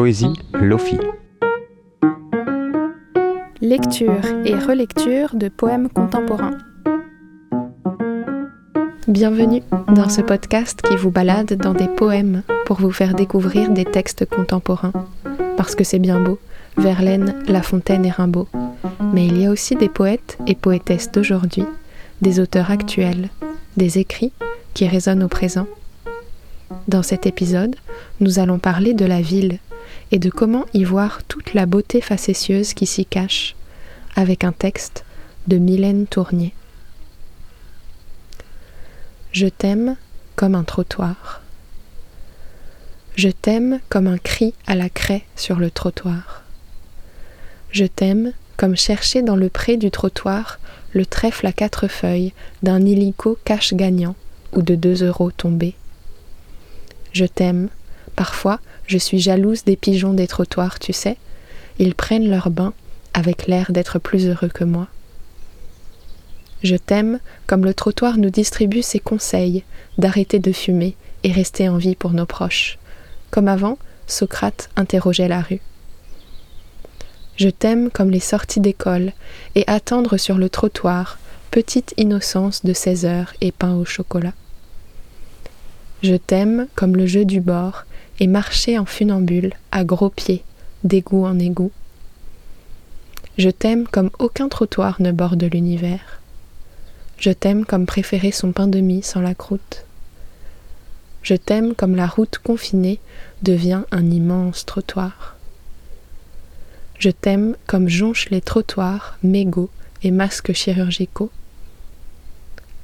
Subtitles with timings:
[0.00, 0.96] Poésie Lofi.
[3.60, 6.56] Lecture et relecture de poèmes contemporains.
[9.08, 13.84] Bienvenue dans ce podcast qui vous balade dans des poèmes pour vous faire découvrir des
[13.84, 14.92] textes contemporains.
[15.56, 16.38] Parce que c'est bien beau,
[16.76, 18.46] Verlaine, La Fontaine et Rimbaud.
[19.12, 21.64] Mais il y a aussi des poètes et poétesses d'aujourd'hui,
[22.22, 23.30] des auteurs actuels,
[23.76, 24.32] des écrits
[24.74, 25.66] qui résonnent au présent.
[26.86, 27.74] Dans cet épisode,
[28.20, 29.58] nous allons parler de la ville
[30.10, 33.54] et de comment y voir toute la beauté facétieuse qui s'y cache,
[34.16, 35.04] avec un texte
[35.46, 36.54] de Mylène Tournier.
[39.32, 39.96] Je t'aime
[40.36, 41.42] comme un trottoir.
[43.16, 46.44] Je t'aime comme un cri à la craie sur le trottoir.
[47.70, 50.58] Je t'aime comme chercher dans le pré du trottoir
[50.92, 52.32] le trèfle à quatre feuilles
[52.62, 54.16] d'un illico cache gagnant
[54.52, 55.74] ou de deux euros tombés.
[57.12, 57.68] Je t'aime.
[58.16, 61.18] Parfois, je suis jalouse des pigeons des trottoirs, tu sais.
[61.78, 62.72] Ils prennent leur bain
[63.12, 64.88] avec l'air d'être plus heureux que moi.
[66.62, 69.62] Je t'aime comme le trottoir nous distribue ses conseils
[69.98, 72.78] d'arrêter de fumer et rester en vie pour nos proches.
[73.30, 75.60] Comme avant, Socrate interrogeait la rue.
[77.36, 79.12] Je t'aime comme les sorties d'école
[79.54, 81.18] et attendre sur le trottoir,
[81.50, 84.32] petite innocence de seize heures et pain au chocolat.
[86.02, 87.84] Je t'aime comme le jeu du bord
[88.20, 90.44] et marcher en funambule à gros pieds,
[90.84, 91.72] d'égout en égout.
[93.36, 96.20] Je t'aime comme aucun trottoir ne borde l'univers.
[97.18, 99.84] Je t'aime comme préférer son pain de mie sans la croûte.
[101.22, 103.00] Je t'aime comme la route confinée
[103.42, 105.36] devient un immense trottoir.
[106.98, 109.70] Je t'aime comme jonchent les trottoirs, mégots
[110.02, 111.30] et masques chirurgicaux.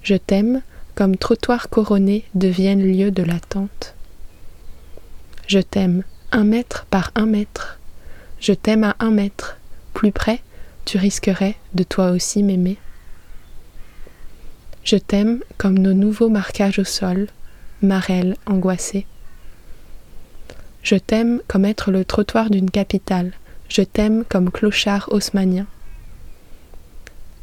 [0.03, 0.63] Je t'aime
[0.95, 3.95] comme trottoirs couronnés deviennent lieu de l'attente.
[5.47, 7.79] Je t'aime un mètre par un mètre.
[8.41, 9.59] Je t'aime à un mètre.
[9.93, 10.41] Plus près,
[10.85, 12.79] tu risquerais de toi aussi m'aimer.
[14.85, 17.29] Je t'aime comme nos nouveaux marquages au sol,
[17.83, 19.07] marelles angoissées.
[20.83, 23.33] Je t'aime comme être le trottoir d'une capitale,
[23.69, 25.67] je t'aime comme clochard haussmanien.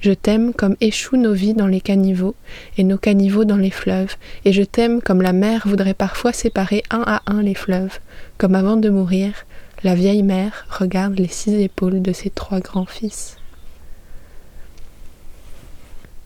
[0.01, 2.35] Je t'aime comme échouent nos vies dans les caniveaux
[2.75, 6.81] et nos caniveaux dans les fleuves, et je t'aime comme la mer voudrait parfois séparer
[6.89, 7.99] un à un les fleuves,
[8.39, 9.45] comme avant de mourir,
[9.83, 13.37] la vieille mère regarde les six épaules de ses trois grands fils.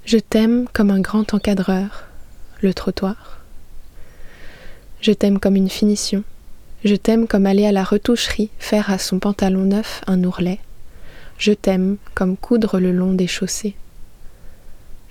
[0.05, 2.05] Je t'aime comme un grand encadreur,
[2.61, 3.41] le trottoir.
[5.01, 6.23] Je t'aime comme une finition,
[6.85, 10.59] je t'aime comme aller à la retoucherie faire à son pantalon neuf un ourlet.
[11.37, 13.75] Je t'aime comme coudre le long des chaussées.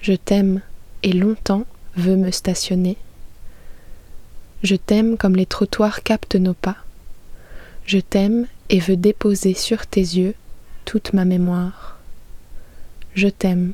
[0.01, 0.61] Je t'aime
[1.03, 1.65] et longtemps
[1.97, 2.97] veut me stationner.
[4.63, 6.77] Je t'aime comme les trottoirs captent nos pas.
[7.87, 10.35] Je t'aime et veux déposer sur tes yeux
[10.85, 11.99] toute ma mémoire.
[13.15, 13.73] Je t'aime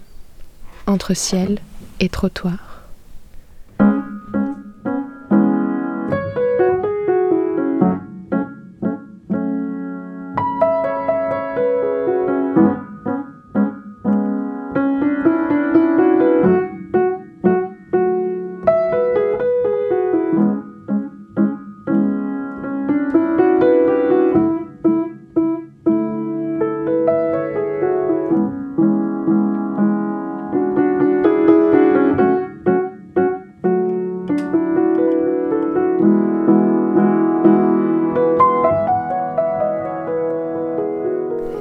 [0.87, 1.59] entre ciel
[2.01, 2.70] et trottoir.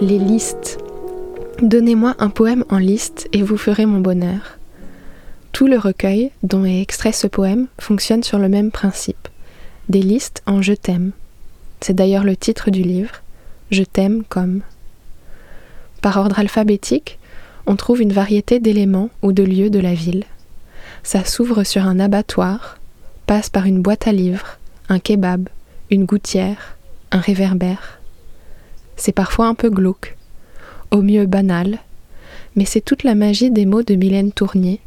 [0.09, 0.79] Les listes.
[1.61, 4.57] Donnez-moi un poème en liste et vous ferez mon bonheur.
[5.51, 9.27] Tout le recueil dont est extrait ce poème fonctionne sur le même principe.
[9.87, 11.11] Des listes en je t'aime.
[11.79, 13.21] C'est d'ailleurs le titre du livre.
[13.69, 14.61] Je t'aime comme.
[16.01, 17.19] Par ordre alphabétique,
[17.67, 20.23] on trouve une variété d'éléments ou de lieux de la ville.
[21.03, 22.79] Ça s'ouvre sur un abattoir,
[23.27, 24.57] passe par une boîte à livres,
[24.89, 25.49] un kebab,
[25.91, 26.77] une gouttière,
[27.11, 27.98] un réverbère
[28.99, 30.17] c'est parfois un peu glauque,
[30.91, 31.79] au mieux banal,
[32.55, 34.81] mais c'est toute la magie des mots de Mylène Tournier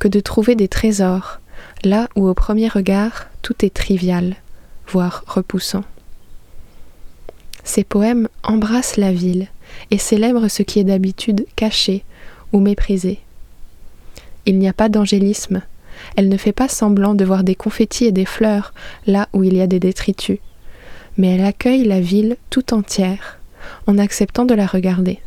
[0.00, 1.38] que de trouver des trésors,
[1.84, 4.34] là où au premier regard tout est trivial,
[4.88, 5.84] voire repoussant.
[7.64, 9.46] Ces poèmes embrassent la ville
[9.92, 12.04] et célèbrent ce qui est d'habitude caché
[12.52, 13.20] ou méprisé.
[14.44, 15.62] Il n'y a pas d'angélisme,
[16.16, 18.74] elle ne fait pas semblant de voir des confettis et des fleurs
[19.06, 20.40] là où il y a des détritus,
[21.16, 23.38] mais elle accueille la ville tout entière,
[23.86, 25.20] en acceptant de la regarder.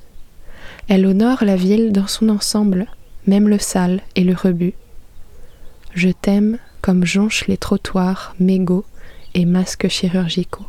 [0.87, 2.87] Elle honore la ville dans son ensemble,
[3.27, 4.73] même le sale et le rebut.
[5.93, 8.85] Je t'aime comme jonchent les trottoirs, mégots
[9.33, 10.67] et masques chirurgicaux.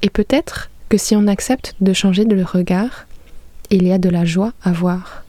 [0.00, 3.06] Et peut-être que si on accepte de changer de regard,
[3.70, 5.24] il y a de la joie à voir.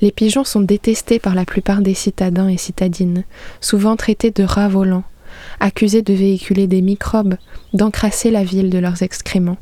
[0.00, 3.24] Les pigeons sont détestés par la plupart des citadins et citadines,
[3.60, 5.04] souvent traités de rats volants,
[5.60, 7.36] accusés de véhiculer des microbes,
[7.72, 9.58] d'encrasser la ville de leurs excréments.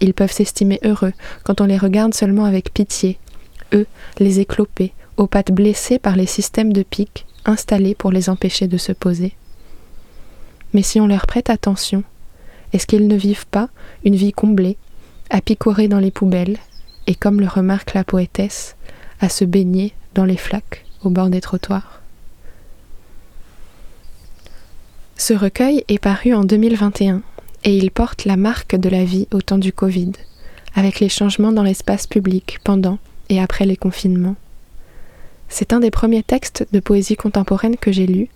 [0.00, 1.12] Ils peuvent s'estimer heureux
[1.44, 3.18] quand on les regarde seulement avec pitié,
[3.72, 3.86] eux,
[4.18, 8.78] les éclopés, aux pattes blessées par les systèmes de piques installés pour les empêcher de
[8.78, 9.34] se poser.
[10.72, 12.02] Mais si on leur prête attention,
[12.72, 13.68] est-ce qu'ils ne vivent pas
[14.04, 14.76] une vie comblée,
[15.30, 16.58] à picorer dans les poubelles,
[17.06, 18.76] et comme le remarque la poétesse,
[19.20, 22.02] à se baigner dans les flaques au bord des trottoirs?
[25.16, 27.22] Ce recueil est paru en 2021
[27.64, 30.12] et il porte la marque de la vie au temps du Covid,
[30.74, 32.98] avec les changements dans l'espace public pendant
[33.30, 34.36] et après les confinements.
[35.48, 38.28] C'est un des premiers textes de poésie contemporaine que j'ai lu,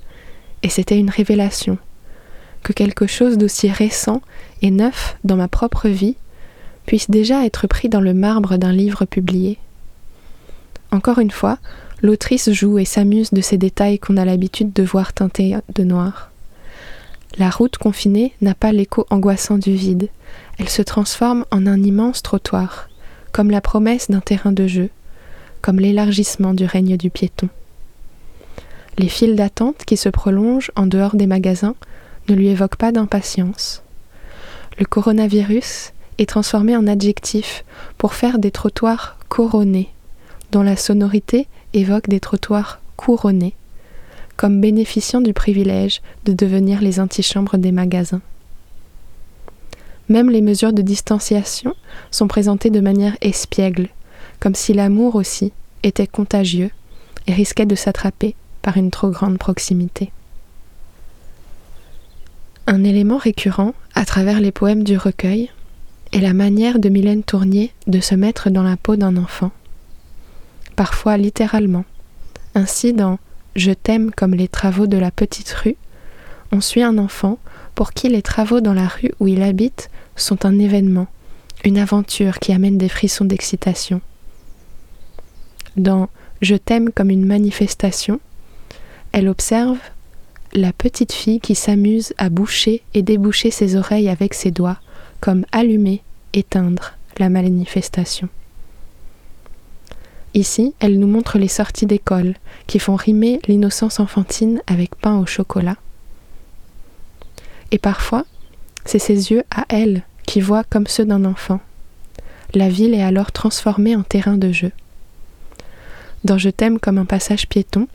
[0.62, 1.78] et c'était une révélation,
[2.62, 4.22] que quelque chose d'aussi récent
[4.62, 6.16] et neuf dans ma propre vie
[6.86, 9.58] puisse déjà être pris dans le marbre d'un livre publié.
[10.90, 11.58] Encore une fois,
[12.00, 16.31] l'autrice joue et s'amuse de ces détails qu'on a l'habitude de voir teintés de noir.
[17.36, 20.08] La route confinée n'a pas l'écho angoissant du vide,
[20.58, 22.88] elle se transforme en un immense trottoir,
[23.32, 24.90] comme la promesse d'un terrain de jeu,
[25.60, 27.48] comme l'élargissement du règne du piéton.
[28.96, 31.76] Les files d'attente qui se prolongent en dehors des magasins
[32.28, 33.82] ne lui évoquent pas d'impatience.
[34.78, 37.64] Le coronavirus est transformé en adjectif
[37.96, 39.90] pour faire des trottoirs couronnés,
[40.50, 43.54] dont la sonorité évoque des trottoirs couronnés,
[44.38, 48.23] comme bénéficiant du privilège de devenir les antichambres des magasins.
[50.08, 51.75] Même les mesures de distanciation
[52.12, 53.88] sont présentées de manière espiègle,
[54.38, 55.52] comme si l'amour aussi
[55.82, 56.70] était contagieux
[57.26, 60.12] et risquait de s'attraper par une trop grande proximité.
[62.69, 65.50] Un élément récurrent à travers les poèmes du recueil
[66.12, 69.50] est la manière de Mylène Tournier de se mettre dans la peau d'un enfant,
[70.76, 71.84] parfois littéralement.
[72.55, 73.19] Ainsi dans
[73.56, 75.76] Je t'aime comme les travaux de la petite rue,
[76.52, 77.38] on suit un enfant
[77.74, 81.06] pour qui les travaux dans la rue où il habite sont un événement,
[81.64, 84.00] une aventure qui amène des frissons d'excitation.
[85.76, 86.08] Dans
[86.40, 88.20] Je t'aime comme une manifestation,
[89.12, 89.78] elle observe
[90.54, 94.78] la petite fille qui s'amuse à boucher et déboucher ses oreilles avec ses doigts,
[95.20, 96.02] comme allumer,
[96.32, 98.28] éteindre la manifestation.
[100.34, 102.34] Ici, elle nous montre les sorties d'école
[102.66, 105.76] qui font rimer l'innocence enfantine avec pain au chocolat.
[107.70, 108.25] Et parfois,
[108.84, 111.60] c'est ses yeux à elle qui voient comme ceux d'un enfant.
[112.54, 114.72] La ville est alors transformée en terrain de jeu.
[116.25, 117.86] Dans Je t'aime comme un passage piéton,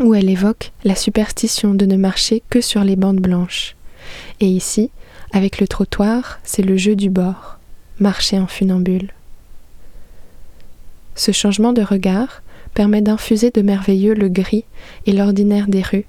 [0.00, 3.76] où elle évoque la superstition de ne marcher que sur les bandes blanches.
[4.40, 4.90] Et ici,
[5.32, 7.58] avec le trottoir, c'est le jeu du bord,
[8.00, 9.12] marcher en funambule.
[11.14, 12.42] Ce changement de regard
[12.74, 14.64] permet d'infuser de merveilleux le gris
[15.06, 16.06] et l'ordinaire des rues.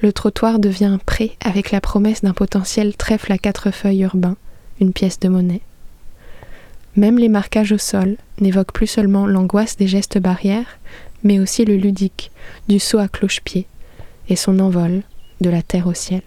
[0.00, 4.36] Le trottoir devient un pré avec la promesse d'un potentiel trèfle à quatre feuilles urbain,
[4.80, 5.60] une pièce de monnaie.
[6.96, 10.78] Même les marquages au sol n'évoquent plus seulement l'angoisse des gestes barrières,
[11.22, 12.30] mais aussi le ludique,
[12.68, 13.66] du saut à cloche-pied,
[14.28, 15.02] et son envol
[15.40, 16.22] de la terre au ciel.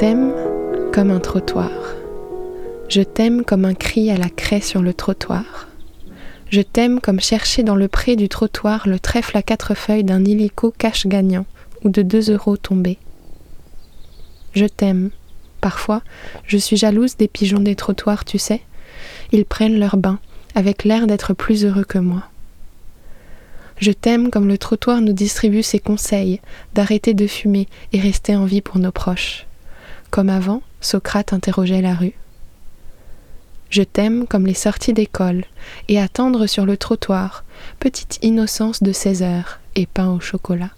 [0.00, 0.32] T'aime
[0.94, 1.70] comme un trottoir.
[2.88, 5.68] Je t'aime comme un cri à la craie sur le trottoir.
[6.48, 10.24] Je t'aime comme chercher dans le pré du trottoir le trèfle à quatre feuilles d'un
[10.24, 11.44] illico cache gagnant
[11.84, 12.96] ou de deux euros tombés.
[14.54, 15.10] Je t'aime.
[15.60, 16.00] Parfois,
[16.46, 18.62] je suis jalouse des pigeons des trottoirs, tu sais.
[19.32, 20.18] Ils prennent leur bain,
[20.54, 22.22] avec l'air d'être plus heureux que moi.
[23.76, 26.40] Je t'aime comme le trottoir nous distribue ses conseils
[26.72, 29.44] d'arrêter de fumer et rester en vie pour nos proches.
[30.10, 32.14] Comme avant, Socrate interrogeait la rue.
[33.70, 35.44] Je t'aime comme les sorties d'école,
[35.88, 37.44] et attendre sur le trottoir,
[37.78, 40.70] petite innocence de seize heures, et pain au chocolat.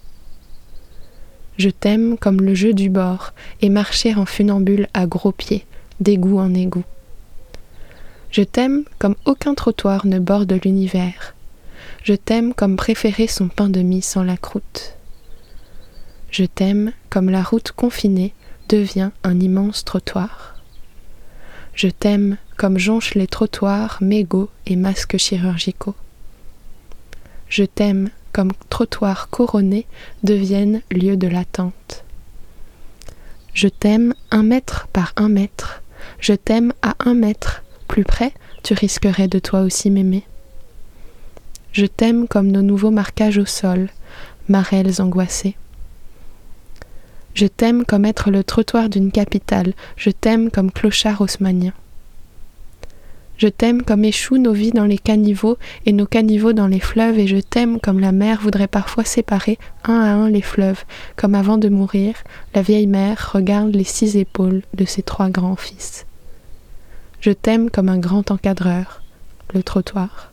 [1.57, 5.65] Je t'aime comme le jeu du bord, et marcher en funambule à gros pieds,
[5.99, 6.85] d'égout en égout.
[8.29, 11.33] Je t'aime comme aucun trottoir ne borde l'univers.
[12.03, 14.95] Je t'aime comme préférer son pain de mie sans la croûte.
[16.29, 18.33] Je t'aime comme la route confinée
[18.69, 20.55] devient un immense trottoir.
[21.73, 25.95] Je t'aime comme jonchent les trottoirs mégots et masques chirurgicaux.
[27.49, 29.85] Je t'aime comme trottoirs couronnés
[30.23, 32.03] deviennent lieu de l'attente.
[33.53, 35.83] Je t'aime un mètre par un mètre.
[36.19, 37.63] Je t'aime à un mètre.
[37.87, 40.23] Plus près, tu risquerais de toi aussi m'aimer.
[41.71, 43.89] Je t'aime comme nos nouveaux marquages au sol,
[44.47, 45.55] marelles angoissées.
[47.33, 51.73] Je t'aime comme être le trottoir d'une capitale, je t'aime comme clochard haussmanien.
[53.37, 57.17] Je t'aime comme échouent nos vies dans les caniveaux et nos caniveaux dans les fleuves,
[57.17, 60.85] et je t'aime comme la mer voudrait parfois séparer un à un les fleuves,
[61.15, 62.13] comme avant de mourir,
[62.53, 66.05] la vieille mère regarde les six épaules de ses trois grands fils.
[67.19, 69.01] Je t'aime comme un grand encadreur,
[69.53, 70.31] le trottoir.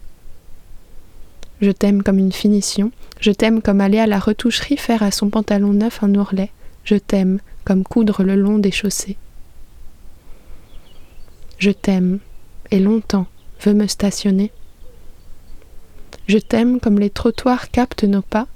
[1.62, 5.30] Je t'aime comme une finition, je t'aime comme aller à la retoucherie faire à son
[5.30, 6.50] pantalon neuf un ourlet,
[6.84, 9.16] je t'aime comme coudre le long des chaussées.
[11.58, 12.20] Je t'aime,
[12.70, 13.26] et longtemps
[13.62, 14.50] veux me stationner.
[16.26, 18.46] Je t'aime comme les trottoirs captent nos pas,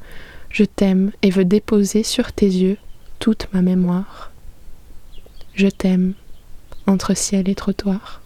[0.51, 2.79] je t'aime et veux déposer sur tes yeux
[3.19, 4.33] toute ma mémoire.
[5.55, 6.15] Je t'aime
[6.87, 8.24] entre ciel et trottoir.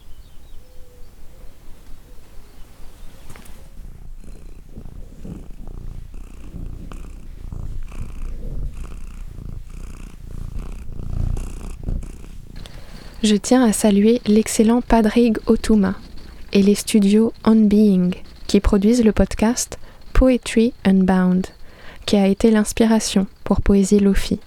[13.29, 15.93] Je tiens à saluer l'excellent Padrig Otuma
[16.51, 18.15] et les studios On Being
[18.47, 19.77] qui produisent le podcast
[20.13, 21.45] Poetry Unbound,
[22.07, 24.39] qui a été l'inspiration pour Poésie Lofi.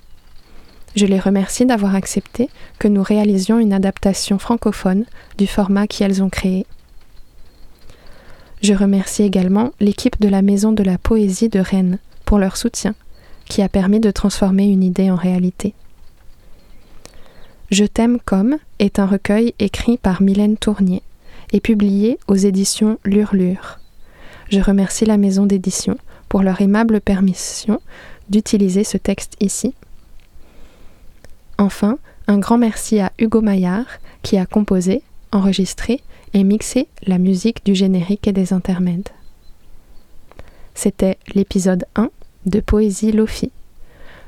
[0.97, 2.49] Je les remercie d'avoir accepté
[2.81, 5.05] que nous réalisions une adaptation francophone
[5.39, 6.67] du format qu'elles ont créé.
[8.63, 12.97] Je remercie également l'équipe de la Maison de la Poésie de Rennes pour leur soutien,
[13.45, 15.73] qui a permis de transformer une idée en réalité.
[17.73, 21.03] Je t'aime comme est un recueil écrit par Mylène Tournier
[21.55, 23.79] et publié aux éditions Lurlure.
[24.51, 25.97] Je remercie la maison d'édition
[26.29, 27.81] pour leur aimable permission
[28.29, 29.73] d'utiliser ce texte ici.
[31.57, 33.87] Enfin, un grand merci à Hugo Maillard
[34.23, 35.01] qui a composé,
[35.33, 36.03] enregistré
[36.35, 39.09] et mixé la musique du générique et des intermèdes.
[40.75, 42.11] C'était l'épisode 1
[42.45, 43.51] de Poésie Lofi.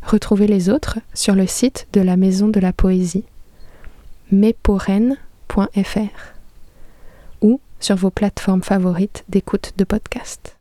[0.03, 3.25] Retrouvez les autres sur le site de la Maison de la Poésie
[4.31, 5.19] mesporen.fr
[7.41, 10.57] ou sur vos plateformes favorites d'écoute de podcast.